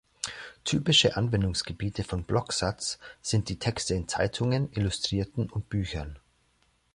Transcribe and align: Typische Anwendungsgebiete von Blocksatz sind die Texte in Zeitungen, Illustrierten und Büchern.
Typische 0.63 1.15
Anwendungsgebiete 1.15 2.03
von 2.03 2.23
Blocksatz 2.23 2.97
sind 3.21 3.49
die 3.49 3.59
Texte 3.59 3.93
in 3.93 4.07
Zeitungen, 4.07 4.73
Illustrierten 4.73 5.47
und 5.47 5.69
Büchern. 5.69 6.17